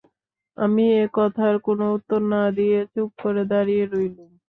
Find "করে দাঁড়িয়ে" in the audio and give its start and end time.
3.21-3.83